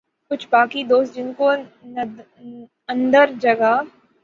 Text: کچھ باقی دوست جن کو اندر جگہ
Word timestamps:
کچھ 0.31 0.47
باقی 0.49 0.83
دوست 0.83 1.15
جن 1.15 1.31
کو 1.37 1.49
اندر 2.89 3.31
جگہ 3.39 3.73